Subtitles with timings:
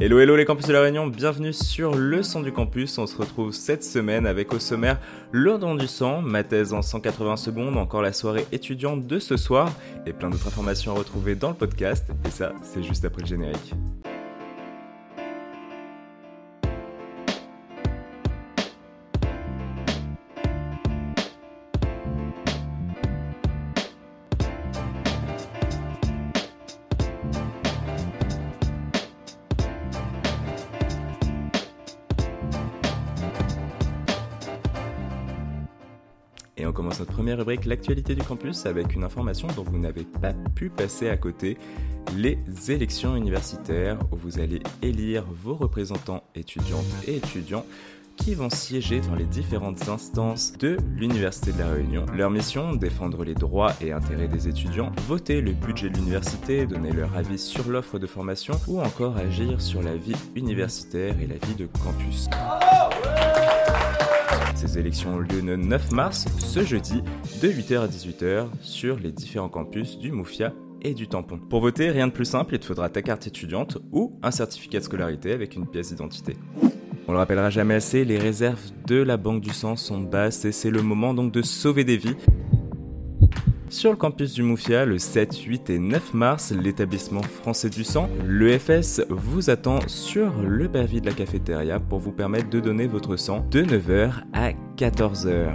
[0.00, 2.98] Hello hello les campus de la Réunion, bienvenue sur le son du campus.
[2.98, 5.00] On se retrouve cette semaine avec au sommaire
[5.32, 9.36] le don du sang, ma thèse en 180 secondes, encore la soirée étudiante de ce
[9.36, 9.72] soir
[10.06, 12.06] et plein d'autres informations à retrouver dans le podcast.
[12.24, 13.74] Et ça, c'est juste après le générique.
[36.58, 40.04] Et on commence notre première rubrique, l'actualité du campus, avec une information dont vous n'avez
[40.04, 41.56] pas pu passer à côté,
[42.16, 47.64] les élections universitaires, où vous allez élire vos représentants étudiantes et étudiants
[48.16, 52.04] qui vont siéger dans les différentes instances de l'Université de la Réunion.
[52.12, 56.90] Leur mission, défendre les droits et intérêts des étudiants, voter le budget de l'université, donner
[56.90, 61.36] leur avis sur l'offre de formation ou encore agir sur la vie universitaire et la
[61.46, 62.28] vie de campus.
[64.58, 67.00] Ces élections ont lieu le 9 mars, ce jeudi,
[67.40, 71.38] de 8h à 18h, sur les différents campus du Moufia et du Tampon.
[71.38, 74.80] Pour voter, rien de plus simple, il te faudra ta carte étudiante ou un certificat
[74.80, 76.34] de scolarité avec une pièce d'identité.
[77.06, 80.50] On le rappellera jamais assez, les réserves de la Banque du Sang sont basses et
[80.50, 82.16] c'est le moment donc de sauver des vies.
[83.70, 88.08] Sur le campus du Moufia, le 7, 8 et 9 mars, l'établissement français du sang,
[88.26, 93.16] l'EFS, vous attend sur le parvis de la cafétéria pour vous permettre de donner votre
[93.16, 95.50] sang de 9h à 14h.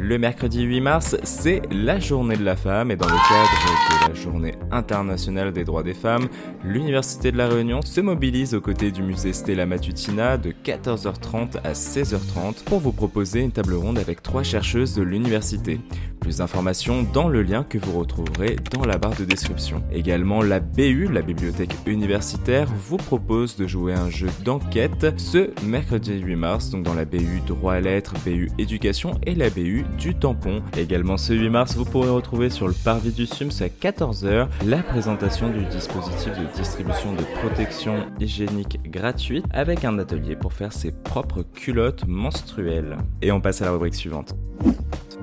[0.00, 4.08] Le mercredi 8 mars, c'est la journée de la femme et dans le cadre de
[4.08, 6.28] la journée internationale des droits des femmes,
[6.62, 11.72] l'Université de la Réunion se mobilise aux côtés du musée Stella Matutina de 14h30 à
[11.72, 15.80] 16h30 pour vous proposer une table ronde avec trois chercheuses de l'université.
[16.20, 19.82] Plus d'informations dans le lien que vous retrouverez dans la barre de description.
[19.92, 26.18] Également, la BU, la bibliothèque universitaire, vous propose de jouer un jeu d'enquête ce mercredi
[26.18, 30.14] 8 mars, donc dans la BU droit à lettres, BU éducation et la BU du
[30.14, 30.62] tampon.
[30.76, 34.78] Également ce 8 mars, vous pourrez retrouver sur le parvis du SUMS à 14h la
[34.78, 40.92] présentation du dispositif de distribution de protection hygiénique gratuite avec un atelier pour faire ses
[40.92, 42.96] propres culottes menstruelles.
[43.22, 44.34] Et on passe à la rubrique suivante.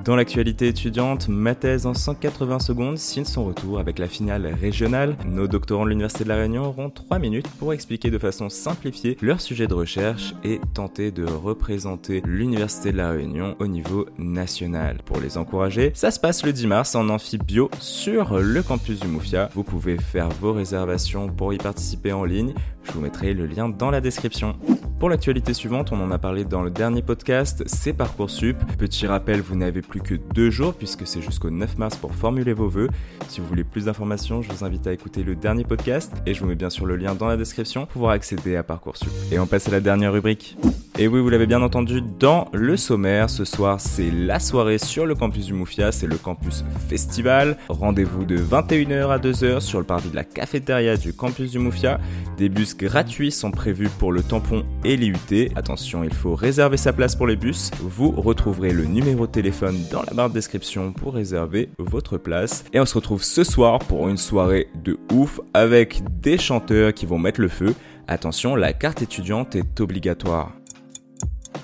[0.06, 5.18] Dans l'actualité étudiante, ma thèse en 180 secondes signe son retour avec la finale régionale.
[5.26, 9.18] Nos doctorants de l'Université de la Réunion auront 3 minutes pour expliquer de façon simplifiée
[9.24, 15.00] leur sujet de recherche et tenter de représenter l'Université de la Réunion au niveau national.
[15.04, 19.08] Pour les encourager, ça se passe le 10 mars en amphibio sur le campus du
[19.08, 19.50] Moufia.
[19.56, 22.54] Vous pouvez faire vos réservations pour y participer en ligne.
[22.84, 24.56] Je vous mettrai le lien dans la description.
[25.00, 28.58] Pour l'actualité suivante, on en a parlé dans le dernier podcast, c'est Parcoursup.
[28.78, 32.54] Petit rappel, vous n'avez plus que deux jours puisque c'est jusqu'au 9 mars pour formuler
[32.54, 32.90] vos vœux.
[33.28, 36.40] Si vous voulez plus d'informations, je vous invite à écouter le dernier podcast et je
[36.40, 39.12] vous mets bien sûr le lien dans la description pour pouvoir accéder à Parcoursup.
[39.32, 40.58] Et on passe à la dernière rubrique.
[40.98, 45.06] Et oui, vous l'avez bien entendu, dans le sommaire, ce soir, c'est la soirée sur
[45.06, 47.58] le campus du Moufia, c'est le campus festival.
[47.68, 52.00] Rendez-vous de 21h à 2h sur le parvis de la cafétéria du campus du Moufia.
[52.38, 55.52] Des bus gratuits sont prévus pour le tampon et l'IUT.
[55.58, 57.72] Attention, il faut réserver sa place pour les bus.
[57.82, 62.64] Vous retrouverez le numéro de téléphone dans la barre de description pour réserver votre place.
[62.72, 67.06] Et on se retrouve ce soir pour une soirée de ouf avec des chanteurs qui
[67.06, 67.76] vont mettre le feu.
[68.08, 70.54] Attention, la carte étudiante est obligatoire.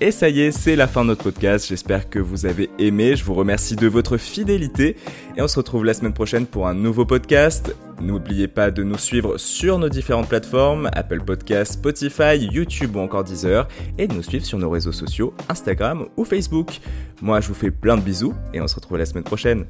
[0.03, 1.67] Et ça y est, c'est la fin de notre podcast.
[1.67, 3.15] J'espère que vous avez aimé.
[3.15, 4.95] Je vous remercie de votre fidélité.
[5.37, 7.75] Et on se retrouve la semaine prochaine pour un nouveau podcast.
[8.01, 13.23] N'oubliez pas de nous suivre sur nos différentes plateformes, Apple Podcasts, Spotify, YouTube ou encore
[13.23, 13.67] Deezer.
[13.99, 16.79] Et de nous suivre sur nos réseaux sociaux, Instagram ou Facebook.
[17.21, 19.67] Moi, je vous fais plein de bisous et on se retrouve la semaine prochaine.